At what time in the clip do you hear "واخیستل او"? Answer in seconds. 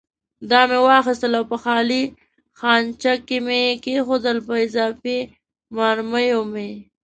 0.87-1.45